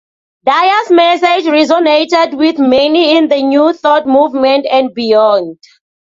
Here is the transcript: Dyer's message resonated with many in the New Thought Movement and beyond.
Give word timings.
Dyer's 0.43 0.89
message 0.89 1.43
resonated 1.45 2.35
with 2.35 2.57
many 2.57 3.15
in 3.15 3.27
the 3.27 3.43
New 3.43 3.71
Thought 3.71 4.07
Movement 4.07 4.65
and 4.71 4.91
beyond. 4.95 5.59